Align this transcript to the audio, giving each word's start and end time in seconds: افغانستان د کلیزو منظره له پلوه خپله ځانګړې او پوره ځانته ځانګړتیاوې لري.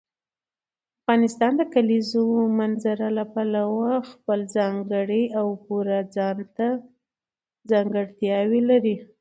افغانستان 1.01 1.51
د 1.57 1.61
کلیزو 1.73 2.25
منظره 2.59 3.07
له 3.17 3.25
پلوه 3.33 3.91
خپله 4.09 4.45
ځانګړې 4.55 5.23
او 5.39 5.47
پوره 5.65 5.99
ځانته 6.15 6.67
ځانګړتیاوې 7.69 8.61
لري. 8.69 8.95